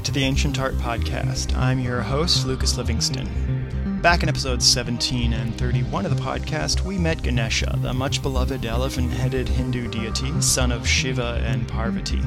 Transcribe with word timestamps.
back 0.00 0.06
to 0.06 0.12
the 0.12 0.24
Ancient 0.24 0.58
Art 0.58 0.72
Podcast. 0.76 1.54
I'm 1.54 1.78
your 1.78 2.00
host, 2.00 2.46
Lucas 2.46 2.78
Livingston. 2.78 3.98
Back 4.00 4.22
in 4.22 4.30
episodes 4.30 4.66
17 4.66 5.34
and 5.34 5.54
31 5.58 6.06
of 6.06 6.16
the 6.16 6.22
podcast, 6.22 6.86
we 6.86 6.96
met 6.96 7.22
Ganesha, 7.22 7.78
the 7.82 7.92
much 7.92 8.22
beloved 8.22 8.64
elephant 8.64 9.12
headed 9.12 9.46
Hindu 9.46 9.88
deity, 9.88 10.40
son 10.40 10.72
of 10.72 10.88
Shiva 10.88 11.42
and 11.44 11.68
Parvati. 11.68 12.22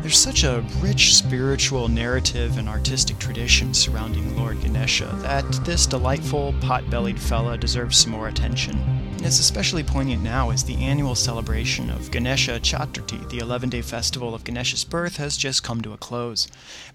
There's 0.00 0.18
such 0.18 0.42
a 0.42 0.66
rich 0.80 1.14
spiritual 1.14 1.86
narrative 1.86 2.58
and 2.58 2.68
artistic 2.68 3.20
tradition 3.20 3.74
surrounding 3.74 4.36
Lord 4.36 4.60
Ganesha 4.60 5.16
that 5.22 5.48
this 5.64 5.86
delightful, 5.86 6.52
pot 6.60 6.90
bellied 6.90 7.20
fella 7.20 7.56
deserves 7.56 7.96
some 7.96 8.10
more 8.10 8.26
attention. 8.26 9.03
It's 9.18 9.40
especially 9.40 9.82
poignant 9.82 10.22
now 10.22 10.50
as 10.50 10.64
the 10.64 10.76
annual 10.76 11.14
celebration 11.14 11.90
of 11.90 12.10
Ganesha 12.10 12.60
Chaturthi, 12.60 13.28
the 13.30 13.38
11 13.38 13.70
day 13.70 13.82
festival 13.82 14.34
of 14.34 14.44
Ganesha's 14.44 14.84
birth, 14.84 15.16
has 15.16 15.36
just 15.36 15.62
come 15.62 15.80
to 15.82 15.92
a 15.92 15.96
close. 15.96 16.46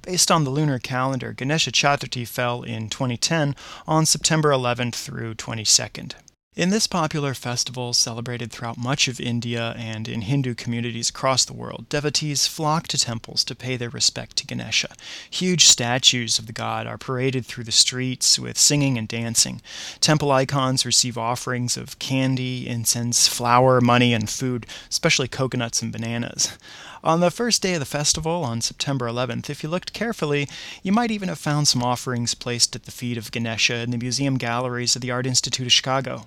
Based 0.02 0.30
on 0.30 0.44
the 0.44 0.50
lunar 0.50 0.80
calendar, 0.80 1.34
Ganesha 1.34 1.72
Chaturthi 1.72 2.28
fell 2.28 2.64
in 2.64 2.90
2010 2.90 3.56
on 3.88 4.06
September 4.06 4.52
11th 4.52 4.96
through 4.96 5.36
22nd. 5.36 6.14
In 6.60 6.72
this 6.72 6.88
popular 6.88 7.34
festival, 7.34 7.94
celebrated 7.94 8.52
throughout 8.52 8.78
much 8.78 9.08
of 9.08 9.22
India 9.22 9.74
and 9.78 10.10
in 10.10 10.24
Hindu 10.24 10.56
communities 10.56 11.08
across 11.08 11.46
the 11.46 11.54
world, 11.54 11.86
devotees 11.88 12.48
flock 12.48 12.86
to 12.90 12.98
temples 12.98 13.46
to 13.46 13.56
pay 13.56 13.78
their 13.78 13.88
respect 13.88 14.36
to 14.36 14.46
Ganesha. 14.46 14.94
Huge 15.30 15.68
statues 15.68 16.38
of 16.38 16.48
the 16.48 16.52
god 16.52 16.86
are 16.86 16.98
paraded 16.98 17.46
through 17.46 17.64
the 17.64 17.72
streets 17.72 18.38
with 18.38 18.58
singing 18.58 18.98
and 18.98 19.08
dancing. 19.08 19.62
Temple 20.02 20.34
icons 20.34 20.86
receive 20.86 21.18
offerings 21.18 21.78
of 21.78 21.98
candy, 21.98 22.68
incense, 22.68 23.30
flour, 23.30 23.80
money, 23.80 24.14
and 24.14 24.30
food, 24.30 24.66
especially 24.90 25.30
coconuts 25.30 25.82
and 25.82 25.94
bananas. 25.94 26.58
On 27.06 27.22
the 27.22 27.32
first 27.32 27.62
day 27.62 27.76
of 27.76 27.80
the 27.80 27.86
festival, 27.86 28.44
on 28.44 28.60
September 28.60 29.08
11th, 29.08 29.50
if 29.50 29.64
you 29.64 29.70
looked 29.70 29.94
carefully, 29.94 30.50
you 30.84 30.92
might 30.92 31.10
even 31.10 31.30
have 31.30 31.40
found 31.40 31.70
some 31.70 31.82
offerings 31.82 32.34
placed 32.34 32.76
at 32.76 32.84
the 32.84 32.92
feet 32.92 33.18
of 33.18 33.32
Ganesha 33.32 33.76
in 33.76 33.92
the 33.92 33.98
museum 33.98 34.38
galleries 34.38 34.98
of 34.98 35.02
the 35.02 35.12
Art 35.12 35.26
Institute 35.26 35.66
of 35.66 35.72
Chicago. 35.72 36.26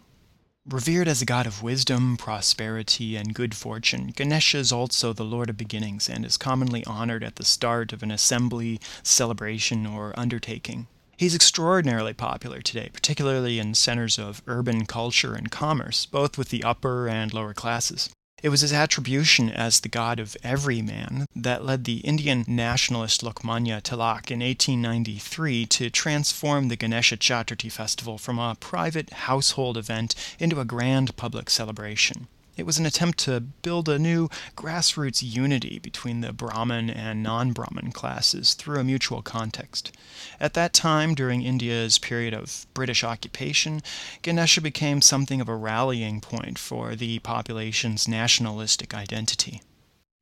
Revered 0.66 1.08
as 1.08 1.20
a 1.20 1.24
god 1.26 1.48
of 1.48 1.64
wisdom, 1.64 2.16
prosperity, 2.16 3.16
and 3.16 3.34
good 3.34 3.52
fortune, 3.52 4.12
Ganesha 4.14 4.58
is 4.58 4.70
also 4.70 5.12
the 5.12 5.24
lord 5.24 5.50
of 5.50 5.56
beginnings 5.56 6.08
and 6.08 6.24
is 6.24 6.36
commonly 6.36 6.84
honored 6.84 7.24
at 7.24 7.34
the 7.34 7.44
start 7.44 7.92
of 7.92 8.00
an 8.04 8.12
assembly, 8.12 8.80
celebration, 9.02 9.86
or 9.86 10.16
undertaking. 10.16 10.86
He's 11.16 11.34
extraordinarily 11.34 12.14
popular 12.14 12.62
today, 12.62 12.90
particularly 12.92 13.58
in 13.58 13.74
centers 13.74 14.20
of 14.20 14.40
urban 14.46 14.86
culture 14.86 15.34
and 15.34 15.50
commerce, 15.50 16.06
both 16.06 16.38
with 16.38 16.50
the 16.50 16.62
upper 16.62 17.08
and 17.08 17.34
lower 17.34 17.54
classes. 17.54 18.10
It 18.42 18.48
was 18.48 18.62
his 18.62 18.72
attribution 18.72 19.50
as 19.50 19.78
the 19.78 19.88
god 19.88 20.18
of 20.18 20.36
every 20.42 20.82
man 20.82 21.26
that 21.36 21.64
led 21.64 21.84
the 21.84 21.98
Indian 21.98 22.44
nationalist 22.48 23.22
Lokmanya 23.22 23.80
Tilak 23.80 24.32
in 24.32 24.40
1893 24.40 25.66
to 25.66 25.90
transform 25.90 26.66
the 26.66 26.74
Ganesha 26.74 27.16
Chaturthi 27.16 27.70
festival 27.70 28.18
from 28.18 28.40
a 28.40 28.56
private 28.58 29.12
household 29.12 29.76
event 29.76 30.16
into 30.40 30.58
a 30.58 30.64
grand 30.64 31.16
public 31.16 31.50
celebration. 31.50 32.26
It 32.56 32.66
was 32.66 32.78
an 32.78 32.84
attempt 32.84 33.18
to 33.20 33.40
build 33.40 33.88
a 33.88 33.98
new 33.98 34.28
grassroots 34.56 35.22
unity 35.22 35.78
between 35.78 36.20
the 36.20 36.32
Brahmin 36.32 36.90
and 36.90 37.22
non 37.22 37.52
Brahmin 37.52 37.92
classes 37.92 38.54
through 38.54 38.78
a 38.78 38.84
mutual 38.84 39.22
context. 39.22 39.90
At 40.38 40.52
that 40.54 40.72
time, 40.72 41.14
during 41.14 41.42
India's 41.42 41.98
period 41.98 42.34
of 42.34 42.66
British 42.74 43.02
occupation, 43.02 43.80
Ganesha 44.20 44.60
became 44.60 45.00
something 45.00 45.40
of 45.40 45.48
a 45.48 45.56
rallying 45.56 46.20
point 46.20 46.58
for 46.58 46.94
the 46.94 47.20
population's 47.20 48.06
nationalistic 48.06 48.92
identity. 48.92 49.62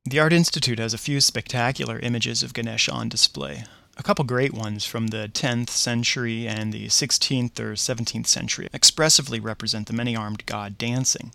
The 0.05 0.19
Art 0.19 0.33
Institute 0.33 0.79
has 0.79 0.93
a 0.93 0.97
few 0.97 1.21
spectacular 1.21 1.99
images 1.99 2.43
of 2.43 2.53
Ganesha 2.53 2.91
on 2.91 3.09
display 3.09 3.65
a 3.97 4.03
couple 4.03 4.23
great 4.25 4.53
ones 4.53 4.85
from 4.85 5.07
the 5.07 5.29
10th 5.33 5.69
century 5.69 6.47
and 6.47 6.71
the 6.71 6.87
16th 6.87 7.59
or 7.59 7.73
17th 7.73 8.27
century 8.27 8.67
expressively 8.73 9.39
represent 9.39 9.87
the 9.87 9.93
many 9.93 10.15
armed 10.15 10.45
god 10.45 10.77
dancing. 10.77 11.31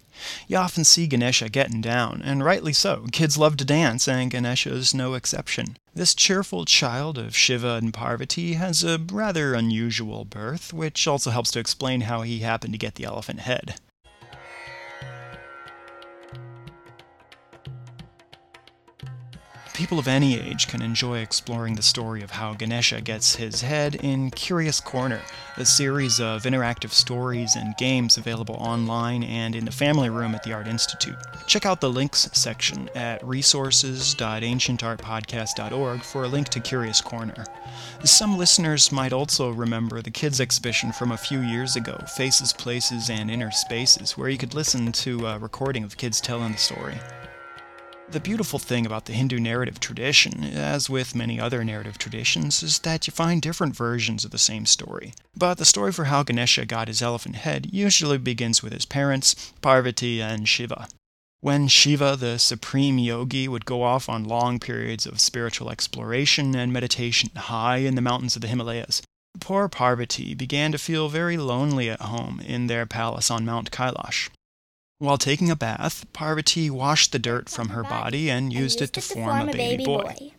You 0.48 0.56
often 0.56 0.84
see 0.84 1.06
Ganesha 1.06 1.48
getting 1.50 1.80
down, 1.80 2.22
and 2.24 2.44
rightly 2.44 2.72
so. 2.72 3.06
Kids 3.12 3.36
love 3.36 3.56
to 3.58 3.64
dance, 3.64 4.08
and 4.08 4.30
Ganesha 4.30 4.70
is 4.72 4.94
no 4.94 5.14
exception. 5.14 5.76
This 5.94 6.14
cheerful 6.14 6.64
child 6.64 7.18
of 7.18 7.36
Shiva 7.36 7.74
and 7.74 7.92
Parvati 7.92 8.54
has 8.54 8.82
a 8.82 8.98
rather 8.98 9.54
unusual 9.54 10.24
birth, 10.24 10.72
which 10.72 11.06
also 11.06 11.30
helps 11.30 11.50
to 11.52 11.60
explain 11.60 12.02
how 12.02 12.22
he 12.22 12.38
happened 12.38 12.72
to 12.74 12.78
get 12.78 12.94
the 12.94 13.04
elephant 13.04 13.40
head. 13.40 13.76
People 19.76 19.98
of 19.98 20.08
any 20.08 20.40
age 20.40 20.68
can 20.68 20.80
enjoy 20.80 21.18
exploring 21.18 21.74
the 21.74 21.82
story 21.82 22.22
of 22.22 22.30
how 22.30 22.54
Ganesha 22.54 23.02
gets 23.02 23.36
his 23.36 23.60
head 23.60 23.96
in 23.96 24.30
Curious 24.30 24.80
Corner, 24.80 25.20
a 25.58 25.66
series 25.66 26.18
of 26.18 26.44
interactive 26.44 26.92
stories 26.92 27.56
and 27.56 27.76
games 27.76 28.16
available 28.16 28.54
online 28.54 29.22
and 29.22 29.54
in 29.54 29.66
the 29.66 29.70
family 29.70 30.08
room 30.08 30.34
at 30.34 30.44
the 30.44 30.54
Art 30.54 30.66
Institute. 30.66 31.18
Check 31.46 31.66
out 31.66 31.82
the 31.82 31.90
links 31.90 32.26
section 32.32 32.88
at 32.94 33.22
resources.ancientartpodcast.org 33.22 36.00
for 36.00 36.24
a 36.24 36.28
link 36.28 36.48
to 36.48 36.60
Curious 36.60 37.02
Corner. 37.02 37.44
Some 38.02 38.38
listeners 38.38 38.90
might 38.90 39.12
also 39.12 39.50
remember 39.50 40.00
the 40.00 40.10
kids' 40.10 40.40
exhibition 40.40 40.90
from 40.90 41.12
a 41.12 41.18
few 41.18 41.40
years 41.40 41.76
ago, 41.76 41.98
Faces, 42.16 42.54
Places, 42.54 43.10
and 43.10 43.30
Inner 43.30 43.50
Spaces, 43.50 44.16
where 44.16 44.30
you 44.30 44.38
could 44.38 44.54
listen 44.54 44.90
to 44.90 45.26
a 45.26 45.38
recording 45.38 45.84
of 45.84 45.98
kids 45.98 46.22
telling 46.22 46.52
the 46.52 46.58
story. 46.58 46.94
The 48.08 48.20
beautiful 48.20 48.60
thing 48.60 48.86
about 48.86 49.06
the 49.06 49.12
Hindu 49.12 49.40
narrative 49.40 49.80
tradition, 49.80 50.44
as 50.44 50.88
with 50.88 51.16
many 51.16 51.40
other 51.40 51.64
narrative 51.64 51.98
traditions, 51.98 52.62
is 52.62 52.78
that 52.80 53.06
you 53.06 53.10
find 53.10 53.42
different 53.42 53.74
versions 53.74 54.24
of 54.24 54.30
the 54.30 54.38
same 54.38 54.64
story. 54.64 55.12
But 55.36 55.58
the 55.58 55.64
story 55.64 55.90
for 55.90 56.04
how 56.04 56.22
Ganesha 56.22 56.66
got 56.66 56.86
his 56.86 57.02
elephant 57.02 57.36
head 57.36 57.68
usually 57.72 58.18
begins 58.18 58.62
with 58.62 58.72
his 58.72 58.86
parents, 58.86 59.34
Parvati 59.60 60.22
and 60.22 60.48
Shiva. 60.48 60.88
When 61.40 61.66
Shiva, 61.66 62.16
the 62.16 62.38
supreme 62.38 62.98
yogi, 62.98 63.48
would 63.48 63.66
go 63.66 63.82
off 63.82 64.08
on 64.08 64.24
long 64.24 64.60
periods 64.60 65.04
of 65.04 65.20
spiritual 65.20 65.68
exploration 65.68 66.54
and 66.54 66.72
meditation 66.72 67.30
high 67.34 67.78
in 67.78 67.96
the 67.96 68.02
mountains 68.02 68.36
of 68.36 68.42
the 68.42 68.48
Himalayas, 68.48 69.02
poor 69.40 69.68
Parvati 69.68 70.32
began 70.34 70.70
to 70.72 70.78
feel 70.78 71.08
very 71.08 71.36
lonely 71.36 71.90
at 71.90 72.00
home 72.00 72.40
in 72.40 72.68
their 72.68 72.86
palace 72.86 73.30
on 73.30 73.44
Mount 73.44 73.72
Kailash. 73.72 74.30
While 74.98 75.18
taking 75.18 75.50
a 75.50 75.56
bath, 75.56 76.10
Parvati 76.14 76.70
washed 76.70 77.12
the 77.12 77.18
dirt 77.18 77.50
from 77.50 77.68
her 77.68 77.82
body 77.82 78.30
and 78.30 78.50
used, 78.50 78.80
it 78.80 78.94
to 78.94 79.02
form, 79.02 79.50
a 79.50 79.52
baby, 79.52 79.84
boy. 79.84 80.32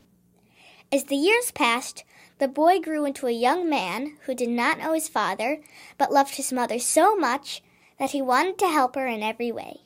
As 0.91 1.03
the 1.03 1.15
years 1.15 1.51
passed, 1.51 2.03
the 2.39 2.47
boy 2.47 2.79
grew 2.79 3.05
into 3.05 3.27
a 3.27 3.31
young 3.31 3.69
man 3.69 4.17
who 4.25 4.33
did 4.33 4.49
not 4.49 4.79
know 4.79 4.93
his 4.93 5.07
father, 5.07 5.61
but 5.99 6.11
loved 6.11 6.35
his 6.35 6.51
mother 6.51 6.79
so 6.79 7.15
much 7.15 7.61
that 7.99 8.11
he 8.11 8.21
wanted 8.21 8.57
to 8.57 8.67
help 8.67 8.95
her 8.95 9.05
in 9.05 9.21
every 9.21 9.51
way. 9.51 9.81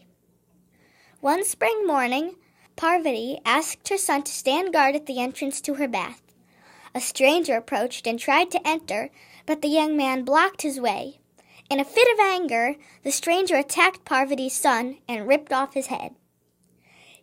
One 1.19 1.43
spring 1.43 1.85
morning, 1.85 2.37
Parvati 2.77 3.39
asked 3.43 3.89
her 3.89 3.97
son 3.97 4.23
to 4.23 4.31
stand 4.31 4.71
guard 4.71 4.95
at 4.95 5.05
the 5.05 5.19
entrance 5.19 5.59
to 5.61 5.75
her 5.75 5.87
bath. 5.87 6.21
A 6.95 7.01
stranger 7.01 7.55
approached 7.57 8.07
and 8.07 8.17
tried 8.17 8.51
to 8.51 8.67
enter, 8.67 9.09
but 9.45 9.61
the 9.61 9.67
young 9.67 9.97
man 9.97 10.23
blocked 10.23 10.61
his 10.61 10.79
way. 10.79 11.20
In 11.71 11.79
a 11.79 11.85
fit 11.85 12.11
of 12.11 12.19
anger, 12.19 12.75
the 13.03 13.13
stranger 13.13 13.55
attacked 13.55 14.03
Parvati's 14.03 14.51
son 14.51 14.97
and 15.07 15.25
ripped 15.25 15.53
off 15.53 15.73
his 15.73 15.87
head. 15.87 16.15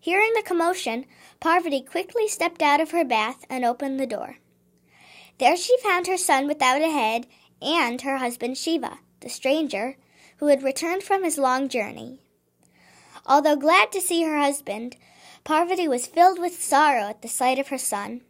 Hearing 0.00 0.32
the 0.34 0.42
commotion, 0.42 1.04
Parvati 1.38 1.82
quickly 1.82 2.26
stepped 2.28 2.62
out 2.62 2.80
of 2.80 2.92
her 2.92 3.04
bath 3.04 3.44
and 3.50 3.62
opened 3.62 4.00
the 4.00 4.06
door. 4.06 4.38
There 5.36 5.54
she 5.54 5.76
found 5.82 6.06
her 6.06 6.16
son 6.16 6.46
without 6.46 6.80
a 6.80 6.90
head 6.90 7.26
and 7.60 8.00
her 8.00 8.16
husband 8.16 8.56
Shiva, 8.56 9.00
the 9.20 9.28
stranger, 9.28 9.98
who 10.38 10.46
had 10.46 10.62
returned 10.62 11.02
from 11.02 11.24
his 11.24 11.36
long 11.36 11.68
journey. 11.68 12.22
Although 13.26 13.56
glad 13.56 13.92
to 13.92 14.00
see 14.00 14.22
her 14.22 14.38
husband, 14.38 14.96
Parvati 15.44 15.86
was 15.86 16.06
filled 16.06 16.38
with 16.38 16.62
sorrow 16.62 17.10
at 17.10 17.20
the 17.20 17.28
sight 17.28 17.58
of 17.58 17.68
her 17.68 17.76
son. 17.76 18.22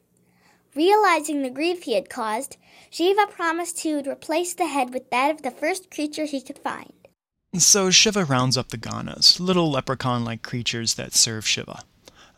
Realizing 0.78 1.42
the 1.42 1.50
grief 1.50 1.82
he 1.82 1.94
had 1.94 2.08
caused, 2.08 2.56
Shiva 2.88 3.26
promised 3.26 3.80
he 3.80 3.94
would 3.94 4.06
replace 4.06 4.54
the 4.54 4.68
head 4.68 4.94
with 4.94 5.10
that 5.10 5.32
of 5.32 5.42
the 5.42 5.50
first 5.50 5.90
creature 5.90 6.24
he 6.24 6.40
could 6.40 6.60
find. 6.60 6.92
So 7.56 7.90
Shiva 7.90 8.24
rounds 8.24 8.56
up 8.56 8.68
the 8.68 8.78
Ganas, 8.78 9.40
little 9.40 9.72
leprechaun 9.72 10.24
like 10.24 10.44
creatures 10.44 10.94
that 10.94 11.14
serve 11.14 11.44
Shiva. 11.44 11.82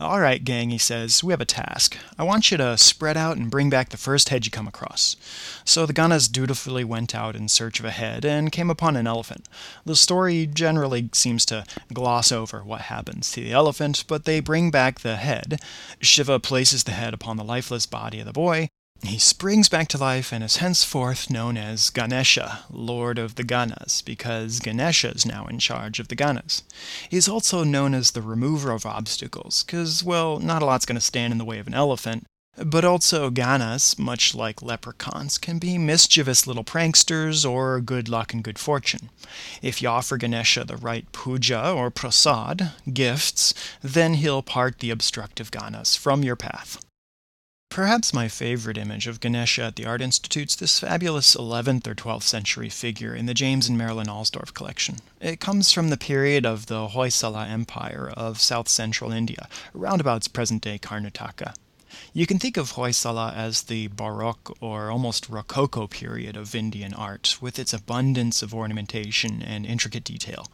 All 0.01 0.19
right, 0.19 0.43
gang, 0.43 0.71
he 0.71 0.79
says, 0.79 1.23
we 1.23 1.35
have 1.35 1.43
a 1.43 1.45
task. 1.45 1.95
I 2.19 2.23
want 2.25 2.51
you 2.51 2.57
to 2.57 2.79
spread 2.79 3.19
out 3.19 3.37
and 3.37 3.51
bring 3.51 3.69
back 3.69 3.91
the 3.91 3.99
first 3.99 4.31
head 4.31 4.47
you 4.47 4.51
come 4.51 4.67
across. 4.67 5.15
So 5.63 5.85
the 5.85 5.93
Ganas 5.93 6.33
dutifully 6.33 6.85
went 6.85 7.15
out 7.15 7.37
in 7.37 7.49
search 7.49 7.81
of 7.81 7.85
a 7.85 7.91
head 7.91 8.25
and 8.25 8.51
came 8.51 8.71
upon 8.71 8.97
an 8.97 9.07
elephant. 9.07 9.47
The 9.85 9.95
story 9.95 10.47
generally 10.47 11.11
seems 11.13 11.45
to 11.47 11.67
gloss 11.93 12.33
over 12.33 12.65
what 12.65 12.81
happens 12.83 13.31
to 13.33 13.43
the 13.43 13.53
elephant, 13.53 14.05
but 14.09 14.25
they 14.25 14.41
bring 14.41 14.71
back 14.71 15.01
the 15.01 15.17
head. 15.17 15.61
Shiva 16.01 16.41
places 16.41 16.85
the 16.85 16.93
head 16.93 17.13
upon 17.13 17.37
the 17.37 17.45
lifeless 17.45 17.85
body 17.85 18.21
of 18.21 18.27
the 18.27 18.33
boy, 18.33 18.71
he 19.03 19.19
springs 19.19 19.69
back 19.69 19.89
to 19.89 19.99
life 19.99 20.33
and 20.33 20.45
is 20.45 20.59
henceforth 20.59 21.31
known 21.31 21.57
as 21.57 21.91
Ganesha, 21.91 22.65
Lord 22.71 23.19
of 23.19 23.37
the 23.37 23.43
Ganas, 23.45 24.05
because 24.05 24.61
Ganesha 24.61 25.11
is 25.13 25.25
now 25.25 25.47
in 25.47 25.59
charge 25.59 25.99
of 25.99 26.09
the 26.09 26.17
Ganas. 26.17 26.63
He 27.09 27.17
is 27.17 27.29
also 27.29 27.65
known 27.65 27.95
as 27.95 28.11
the 28.11 28.23
remover 28.23 28.71
of 28.71 28.85
obstacles, 28.85 29.63
because, 29.63 30.05
well, 30.05 30.39
not 30.39 30.63
a 30.63 30.67
lot's 30.67 30.87
going 30.87 30.97
to 30.97 31.01
stand 31.01 31.33
in 31.33 31.39
the 31.39 31.45
way 31.45 31.59
of 31.59 31.67
an 31.67 31.75
elephant, 31.75 32.27
But 32.57 32.85
also, 32.85 33.31
Ganas, 33.31 33.99
much 33.99 34.35
like 34.35 34.61
leprechauns, 34.61 35.39
can 35.39 35.59
be 35.59 35.79
mischievous 35.79 36.47
little 36.47 36.65
pranksters 36.65 37.49
or 37.49 37.81
good 37.81 38.09
luck 38.09 38.35
and 38.35 38.45
good 38.45 38.59
fortune. 38.59 39.09
If 39.63 39.81
you 39.81 39.89
offer 39.89 40.17
Ganesha 40.17 40.65
the 40.65 40.77
right 40.77 41.11
puja 41.13 41.73
or 41.73 41.91
prasad, 41.91 42.73
gifts, 42.93 43.55
then 43.83 44.15
he'll 44.15 44.43
part 44.43 44.81
the 44.81 44.91
obstructive 44.91 45.51
Ganas 45.51 45.97
from 45.97 46.25
your 46.25 46.37
path. 46.37 46.85
Perhaps 47.71 48.13
my 48.13 48.27
favorite 48.27 48.77
image 48.77 49.07
of 49.07 49.21
Ganesha 49.21 49.63
at 49.63 49.77
the 49.77 49.87
Art 49.87 50.03
Institute's 50.03 50.57
this 50.57 50.81
fabulous 50.81 51.37
11th 51.37 51.87
or 51.87 51.95
12th 51.95 52.25
century 52.25 52.69
figure 52.69 53.15
in 53.15 53.27
the 53.27 53.33
James 53.33 53.69
and 53.69 53.79
Marilyn 53.79 54.09
Alsdorf 54.09 54.53
collection. 54.53 54.97
It 55.21 55.39
comes 55.39 55.71
from 55.71 55.89
the 55.89 55.97
period 55.97 56.45
of 56.45 56.67
the 56.67 56.89
Hoysala 56.89 57.49
Empire 57.49 58.13
of 58.17 58.41
south 58.41 58.69
central 58.69 59.13
India, 59.13 59.49
around 59.73 60.01
about 60.01 60.27
present 60.33 60.63
day 60.63 60.81
Karnataka. 60.81 61.55
You 62.13 62.27
can 62.27 62.39
think 62.39 62.57
of 62.57 62.73
Hoysala 62.73 63.35
as 63.35 63.63
the 63.63 63.89
Baroque 63.89 64.57
or 64.61 64.91
almost 64.91 65.29
Rococo 65.29 65.87
period 65.87 66.37
of 66.37 66.55
Indian 66.55 66.95
art, 66.95 67.37
with 67.41 67.59
its 67.59 67.73
abundance 67.73 68.43
of 68.43 68.55
ornamentation 68.55 69.43
and 69.43 69.67
intricate 69.67 70.05
detail. 70.05 70.49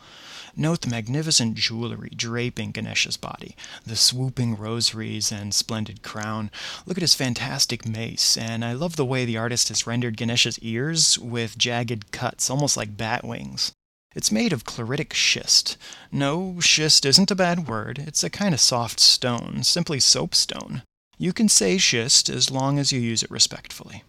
Note 0.58 0.80
the 0.80 0.88
magnificent 0.88 1.54
jewelry 1.54 2.10
draping 2.16 2.72
Ganesha's 2.72 3.18
body, 3.18 3.54
the 3.84 3.96
swooping 3.96 4.56
rosaries 4.56 5.30
and 5.30 5.54
splendid 5.54 6.02
crown. 6.02 6.50
Look 6.86 6.96
at 6.96 7.02
his 7.02 7.14
fantastic 7.14 7.86
mace, 7.86 8.38
and 8.38 8.64
I 8.64 8.72
love 8.72 8.96
the 8.96 9.04
way 9.04 9.26
the 9.26 9.36
artist 9.36 9.68
has 9.68 9.86
rendered 9.86 10.16
Ganesha's 10.16 10.58
ears 10.60 11.18
with 11.18 11.58
jagged 11.58 12.10
cuts, 12.10 12.48
almost 12.48 12.76
like 12.76 12.96
bat 12.96 13.22
wings. 13.22 13.72
It's 14.14 14.32
made 14.32 14.54
of 14.54 14.64
chloritic 14.64 15.12
schist. 15.12 15.76
No, 16.10 16.58
schist 16.60 17.04
isn't 17.04 17.30
a 17.30 17.34
bad 17.34 17.68
word. 17.68 17.98
It's 17.98 18.24
a 18.24 18.30
kind 18.30 18.54
of 18.54 18.60
soft 18.60 18.98
stone, 18.98 19.62
simply 19.62 20.00
soapstone. 20.00 20.82
You 21.18 21.32
can 21.32 21.48
say 21.48 21.78
schist 21.78 22.28
as 22.28 22.50
long 22.50 22.78
as 22.78 22.92
you 22.92 23.00
use 23.00 23.22
it 23.22 23.30
respectfully. 23.30 24.04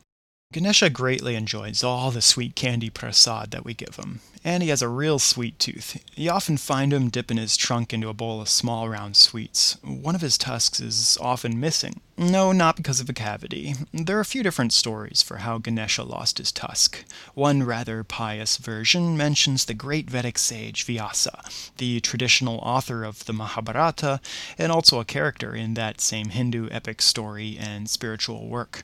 Ganesha 0.53 0.89
greatly 0.89 1.35
enjoys 1.35 1.83
all 1.83 2.09
the 2.09 2.21
sweet 2.21 2.55
candy 2.55 2.89
prasad 2.89 3.51
that 3.51 3.65
we 3.65 3.73
give 3.73 3.97
him, 3.97 4.21
and 4.45 4.63
he 4.63 4.69
has 4.69 4.81
a 4.81 4.87
real 4.87 5.19
sweet 5.19 5.59
tooth. 5.59 6.01
You 6.15 6.31
often 6.31 6.55
find 6.55 6.93
him 6.93 7.09
dipping 7.09 7.35
his 7.35 7.57
trunk 7.57 7.93
into 7.93 8.07
a 8.07 8.13
bowl 8.13 8.39
of 8.39 8.47
small 8.47 8.87
round 8.87 9.17
sweets. 9.17 9.77
One 9.83 10.15
of 10.15 10.21
his 10.21 10.37
tusks 10.37 10.79
is 10.79 11.17
often 11.19 11.59
missing. 11.59 11.99
No, 12.19 12.51
not 12.51 12.77
because 12.77 12.99
of 12.99 13.09
a 13.09 13.13
cavity. 13.13 13.75
There 13.93 14.17
are 14.17 14.21
a 14.21 14.25
few 14.25 14.41
different 14.41 14.73
stories 14.73 15.21
for 15.21 15.37
how 15.37 15.59
Ganesha 15.59 16.01
lost 16.01 16.39
his 16.39 16.51
tusk. 16.51 17.03
One 17.35 17.61
rather 17.61 18.03
pious 18.03 18.57
version 18.57 19.15
mentions 19.15 19.65
the 19.65 19.75
great 19.75 20.09
Vedic 20.09 20.39
sage 20.39 20.83
Vyasa, 20.83 21.43
the 21.77 21.99
traditional 21.99 22.57
author 22.59 23.03
of 23.03 23.25
the 23.25 23.33
Mahabharata, 23.33 24.19
and 24.57 24.71
also 24.71 24.99
a 24.99 25.05
character 25.05 25.53
in 25.53 25.75
that 25.75 26.01
same 26.01 26.29
Hindu 26.29 26.69
epic 26.71 27.03
story 27.03 27.55
and 27.59 27.87
spiritual 27.87 28.47
work. 28.47 28.81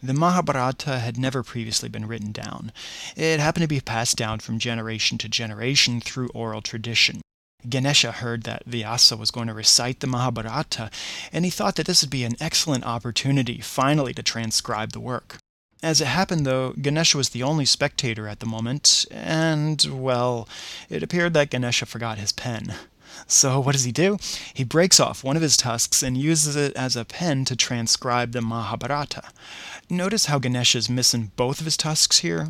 The 0.00 0.14
Mahabharata 0.14 0.98
had 1.06 1.16
never 1.16 1.42
previously 1.42 1.88
been 1.88 2.06
written 2.06 2.32
down. 2.32 2.72
It 3.16 3.40
happened 3.40 3.62
to 3.62 3.68
be 3.68 3.80
passed 3.80 4.18
down 4.18 4.40
from 4.40 4.58
generation 4.58 5.16
to 5.18 5.28
generation 5.28 6.02
through 6.02 6.28
oral 6.34 6.60
tradition. 6.60 7.22
Ganesha 7.68 8.12
heard 8.12 8.42
that 8.42 8.66
Vyasa 8.66 9.16
was 9.16 9.30
going 9.30 9.46
to 9.48 9.54
recite 9.54 10.00
the 10.00 10.06
Mahabharata, 10.06 10.90
and 11.32 11.44
he 11.44 11.50
thought 11.50 11.76
that 11.76 11.86
this 11.86 12.02
would 12.02 12.10
be 12.10 12.24
an 12.24 12.36
excellent 12.38 12.84
opportunity 12.84 13.60
finally 13.60 14.12
to 14.12 14.22
transcribe 14.22 14.92
the 14.92 15.00
work. 15.00 15.38
As 15.82 16.00
it 16.00 16.06
happened, 16.06 16.46
though, 16.46 16.72
Ganesha 16.72 17.16
was 17.16 17.30
the 17.30 17.42
only 17.42 17.64
spectator 17.64 18.28
at 18.28 18.40
the 18.40 18.46
moment, 18.46 19.06
and, 19.10 19.84
well, 19.90 20.48
it 20.88 21.02
appeared 21.02 21.34
that 21.34 21.50
Ganesha 21.50 21.86
forgot 21.86 22.18
his 22.18 22.32
pen. 22.32 22.74
So, 23.26 23.60
what 23.60 23.72
does 23.72 23.84
he 23.84 23.92
do? 23.92 24.18
He 24.54 24.64
breaks 24.64 25.00
off 25.00 25.24
one 25.24 25.36
of 25.36 25.42
his 25.42 25.56
tusks 25.56 26.02
and 26.02 26.16
uses 26.16 26.56
it 26.56 26.74
as 26.76 26.96
a 26.96 27.04
pen 27.04 27.44
to 27.46 27.56
transcribe 27.56 28.32
the 28.32 28.40
Mahabharata. 28.40 29.24
Notice 29.88 30.26
how 30.26 30.38
Ganesha 30.38 30.78
is 30.78 30.88
missing 30.88 31.32
both 31.36 31.60
of 31.60 31.64
his 31.64 31.76
tusks 31.76 32.18
here? 32.18 32.48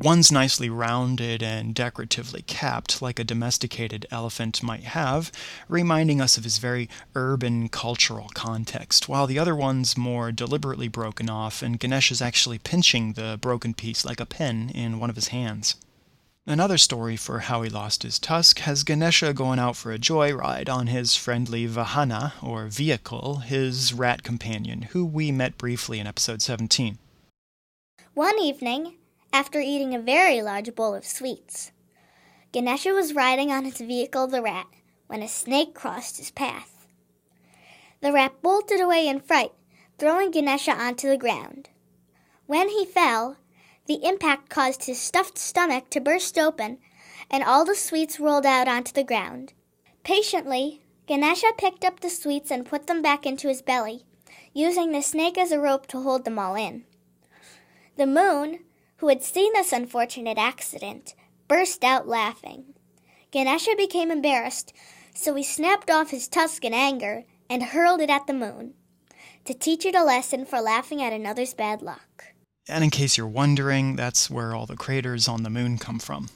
One's 0.00 0.30
nicely 0.30 0.70
rounded 0.70 1.42
and 1.42 1.74
decoratively 1.74 2.42
capped, 2.42 3.02
like 3.02 3.18
a 3.18 3.24
domesticated 3.24 4.06
elephant 4.12 4.62
might 4.62 4.84
have, 4.84 5.32
reminding 5.68 6.20
us 6.20 6.38
of 6.38 6.44
his 6.44 6.58
very 6.58 6.88
urban 7.16 7.68
cultural 7.68 8.28
context, 8.32 9.08
while 9.08 9.26
the 9.26 9.40
other 9.40 9.56
one's 9.56 9.96
more 9.96 10.30
deliberately 10.30 10.86
broken 10.86 11.28
off, 11.28 11.62
and 11.62 11.80
Ganesh 11.80 12.12
is 12.12 12.22
actually 12.22 12.60
pinching 12.60 13.14
the 13.14 13.38
broken 13.40 13.74
piece 13.74 14.04
like 14.04 14.20
a 14.20 14.26
pen 14.26 14.70
in 14.72 15.00
one 15.00 15.10
of 15.10 15.16
his 15.16 15.28
hands. 15.28 15.74
Another 16.48 16.78
story 16.78 17.14
for 17.14 17.40
how 17.40 17.60
he 17.60 17.68
lost 17.68 18.02
his 18.02 18.18
tusk 18.18 18.60
has 18.60 18.82
Ganesha 18.82 19.34
going 19.34 19.58
out 19.58 19.76
for 19.76 19.92
a 19.92 19.98
joyride 19.98 20.70
on 20.70 20.86
his 20.86 21.14
friendly 21.14 21.68
Vahana, 21.68 22.32
or 22.42 22.68
vehicle, 22.68 23.40
his 23.40 23.92
rat 23.92 24.22
companion, 24.22 24.80
who 24.80 25.04
we 25.04 25.30
met 25.30 25.58
briefly 25.58 25.98
in 25.98 26.06
episode 26.06 26.40
17. 26.40 26.96
One 28.14 28.38
evening, 28.38 28.94
after 29.30 29.60
eating 29.60 29.94
a 29.94 30.00
very 30.00 30.40
large 30.40 30.74
bowl 30.74 30.94
of 30.94 31.04
sweets. 31.04 31.70
Ganesha 32.50 32.94
was 32.94 33.12
riding 33.12 33.52
on 33.52 33.66
his 33.66 33.76
vehicle, 33.76 34.26
the 34.26 34.40
rat, 34.40 34.68
when 35.06 35.20
a 35.20 35.28
snake 35.28 35.74
crossed 35.74 36.16
his 36.16 36.30
path. 36.30 36.88
The 38.00 38.10
rat 38.10 38.40
bolted 38.40 38.80
away 38.80 39.06
in 39.06 39.20
fright, 39.20 39.52
throwing 39.98 40.30
Ganesha 40.30 40.72
onto 40.72 41.10
the 41.10 41.18
ground. 41.18 41.68
When 42.46 42.70
he 42.70 42.86
fell, 42.86 43.36
the 43.88 44.06
impact 44.06 44.50
caused 44.50 44.84
his 44.84 45.00
stuffed 45.00 45.38
stomach 45.38 45.88
to 45.90 45.98
burst 45.98 46.38
open, 46.38 46.78
and 47.30 47.42
all 47.42 47.64
the 47.64 47.74
sweets 47.74 48.20
rolled 48.20 48.44
out 48.44 48.68
onto 48.68 48.92
the 48.92 49.02
ground. 49.02 49.54
Patiently, 50.04 50.82
Ganesha 51.06 51.52
picked 51.56 51.84
up 51.84 52.00
the 52.00 52.10
sweets 52.10 52.50
and 52.50 52.66
put 52.66 52.86
them 52.86 53.00
back 53.00 53.24
into 53.24 53.48
his 53.48 53.62
belly, 53.62 54.04
using 54.52 54.92
the 54.92 55.00
snake 55.00 55.38
as 55.38 55.50
a 55.50 55.58
rope 55.58 55.86
to 55.86 56.02
hold 56.02 56.26
them 56.26 56.38
all 56.38 56.54
in. 56.54 56.84
The 57.96 58.06
moon, 58.06 58.60
who 58.98 59.08
had 59.08 59.22
seen 59.22 59.54
this 59.54 59.72
unfortunate 59.72 60.36
accident, 60.36 61.14
burst 61.48 61.82
out 61.82 62.06
laughing. 62.06 62.74
Ganesha 63.30 63.74
became 63.76 64.10
embarrassed, 64.10 64.74
so 65.14 65.34
he 65.34 65.42
snapped 65.42 65.90
off 65.90 66.10
his 66.10 66.28
tusk 66.28 66.62
in 66.62 66.74
anger 66.74 67.24
and 67.48 67.62
hurled 67.62 68.00
it 68.00 68.10
at 68.10 68.26
the 68.26 68.34
moon 68.34 68.74
to 69.46 69.54
teach 69.54 69.86
it 69.86 69.94
a 69.94 70.04
lesson 70.04 70.44
for 70.44 70.60
laughing 70.60 71.02
at 71.02 71.14
another's 71.14 71.54
bad 71.54 71.80
luck. 71.80 72.27
And 72.68 72.84
in 72.84 72.90
case 72.90 73.16
you're 73.16 73.26
wondering, 73.26 73.96
that's 73.96 74.28
where 74.28 74.54
all 74.54 74.66
the 74.66 74.76
craters 74.76 75.26
on 75.26 75.42
the 75.42 75.50
moon 75.50 75.78
come 75.78 75.98
from. 75.98 76.28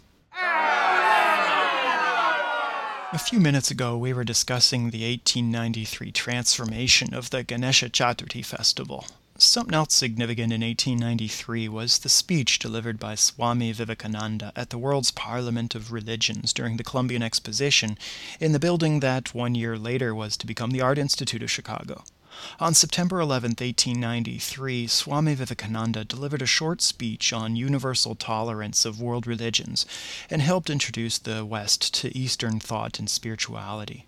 A 3.15 3.19
few 3.19 3.39
minutes 3.39 3.71
ago, 3.71 3.99
we 3.99 4.15
were 4.15 4.25
discussing 4.25 4.89
the 4.89 5.07
1893 5.07 6.11
transformation 6.13 7.13
of 7.13 7.29
the 7.29 7.43
Ganesha 7.43 7.91
Chaturthi 7.91 8.43
festival. 8.43 9.05
Something 9.37 9.75
else 9.75 9.93
significant 9.93 10.51
in 10.51 10.63
1893 10.63 11.69
was 11.69 11.99
the 11.99 12.09
speech 12.09 12.59
delivered 12.59 12.99
by 12.99 13.15
Swami 13.15 13.71
Vivekananda 13.73 14.53
at 14.57 14.71
the 14.71 14.79
World's 14.79 15.11
Parliament 15.11 15.75
of 15.75 15.93
Religions 15.93 16.55
during 16.55 16.79
the 16.79 16.85
Columbian 16.85 17.23
Exposition 17.23 17.99
in 18.41 18.53
the 18.53 18.59
building 18.59 19.01
that 19.01 19.35
one 19.35 19.55
year 19.55 19.77
later 19.77 20.15
was 20.15 20.39
to 20.39 20.47
become 20.47 20.71
the 20.71 20.81
Art 20.81 20.97
Institute 20.97 21.43
of 21.43 21.51
Chicago. 21.51 22.05
On 22.61 22.75
September 22.75 23.21
11, 23.21 23.51
1893, 23.51 24.87
Swami 24.87 25.35
Vivekananda 25.35 26.05
delivered 26.05 26.43
a 26.43 26.47
short 26.47 26.81
speech 26.81 27.33
on 27.33 27.57
universal 27.57 28.15
tolerance 28.15 28.85
of 28.85 29.01
world 29.01 29.27
religions 29.27 29.87
and 30.31 30.43
helped 30.43 30.71
introduce 30.71 31.19
the 31.19 31.45
West 31.45 31.95
to 31.95 32.17
Eastern 32.17 32.61
thought 32.61 32.99
and 32.99 33.09
spirituality. 33.09 34.07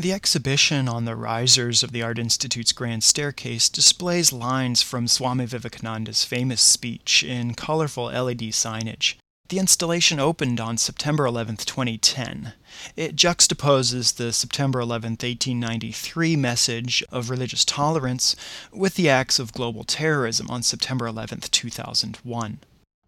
The 0.00 0.12
exhibition 0.12 0.88
on 0.88 1.06
the 1.06 1.16
risers 1.16 1.82
of 1.82 1.90
the 1.90 2.02
Art 2.02 2.20
Institute's 2.20 2.70
grand 2.70 3.02
staircase 3.02 3.68
displays 3.68 4.32
lines 4.32 4.80
from 4.80 5.08
Swami 5.08 5.44
Vivekananda's 5.44 6.22
famous 6.22 6.62
speech 6.62 7.24
in 7.24 7.54
colorful 7.54 8.04
LED 8.04 8.52
signage. 8.52 9.16
The 9.48 9.58
installation 9.58 10.20
opened 10.20 10.60
on 10.60 10.78
September 10.78 11.26
11, 11.26 11.56
2010. 11.56 12.52
It 12.94 13.16
juxtaposes 13.16 14.14
the 14.14 14.32
September 14.32 14.78
11, 14.78 15.14
1893 15.14 16.36
message 16.36 17.02
of 17.10 17.28
religious 17.28 17.64
tolerance 17.64 18.36
with 18.72 18.94
the 18.94 19.08
acts 19.08 19.40
of 19.40 19.52
global 19.52 19.82
terrorism 19.82 20.48
on 20.48 20.62
September 20.62 21.08
11, 21.08 21.40
2001. 21.40 22.60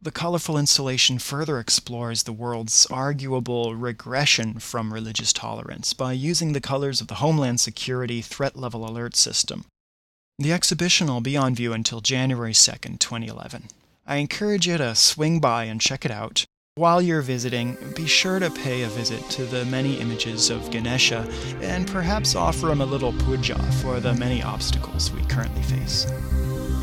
The 0.03 0.11
colorful 0.11 0.57
installation 0.57 1.19
further 1.19 1.59
explores 1.59 2.23
the 2.23 2.33
world's 2.33 2.87
arguable 2.87 3.75
regression 3.75 4.59
from 4.59 4.95
religious 4.95 5.31
tolerance 5.31 5.93
by 5.93 6.15
using 6.15 6.55
the 6.55 6.61
colors 6.61 7.03
of 7.03 7.09
the 7.09 7.17
Homeland 7.17 7.61
Security 7.61 8.23
Threat 8.23 8.57
Level 8.57 8.89
Alert 8.89 9.15
System. 9.15 9.67
The 10.39 10.55
exhibition 10.55 11.09
will 11.09 11.21
be 11.21 11.37
on 11.37 11.55
view 11.55 11.75
until 11.75 12.01
January 12.01 12.55
2, 12.55 12.73
2011. 12.99 13.65
I 14.07 14.17
encourage 14.17 14.67
you 14.67 14.79
to 14.79 14.95
swing 14.95 15.39
by 15.39 15.65
and 15.65 15.83
check 15.83 16.07
it 16.07 16.11
out. 16.11 16.47
While 16.77 17.03
you're 17.03 17.21
visiting, 17.21 17.77
be 17.95 18.07
sure 18.07 18.39
to 18.39 18.49
pay 18.49 18.85
a 18.85 18.89
visit 18.89 19.23
to 19.33 19.45
the 19.45 19.67
many 19.67 20.01
images 20.01 20.49
of 20.49 20.71
Ganesha 20.71 21.29
and 21.61 21.87
perhaps 21.87 22.35
offer 22.35 22.71
him 22.71 22.81
a 22.81 22.87
little 22.87 23.13
puja 23.13 23.59
for 23.83 24.01
the 24.01 24.15
many 24.15 24.43
obstacles 24.43 25.13
we 25.13 25.23
currently 25.27 25.63
face. 25.63 26.07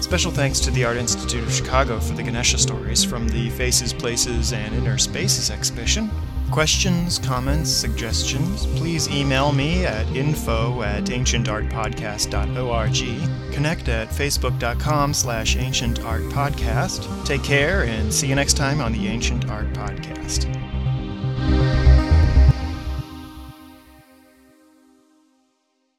Special 0.01 0.32
thanks 0.32 0.60
to 0.62 0.72
the 0.72 0.86
Art 0.86 0.98
Institute 0.98 1.44
of 1.44 1.51
Chicago 1.51 2.00
for 2.00 2.13
the 2.13 2.24
Ganesha 2.24 2.58
stories 2.58 3.04
from 3.04 3.27
the 3.27 3.50
Faces, 3.51 3.94
Places, 3.94 4.54
and 4.54 4.74
Inner 4.74 4.98
Spaces 4.98 5.51
exhibition. 5.51 6.10
Questions, 6.51 7.20
comments, 7.20 7.70
suggestions, 7.70 8.66
please 8.77 9.10
email 9.10 9.51
me 9.51 9.86
at 9.86 10.08
info 10.16 10.82
at 10.82 11.04
ancientartpodcast.org. 11.06 13.54
Connect 13.54 13.89
at 13.89 14.08
facebook.com 14.08 15.13
slash 15.13 15.58
ancientartpodcast. 15.58 17.25
Take 17.25 17.44
care 17.44 17.84
and 17.84 18.13
see 18.13 18.27
you 18.27 18.36
next 18.36 18.56
time 18.56 18.80
on 18.80 18.94
the 18.94 19.08
Ancient 19.08 19.50
Art 19.50 19.68
Podcast. 19.74 20.67